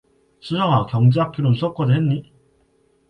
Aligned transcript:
수정아 0.39 0.87
경제학 0.87 1.31
개론 1.31 1.53
수업 1.53 1.75
과제 1.75 1.93
했니? 1.93 2.25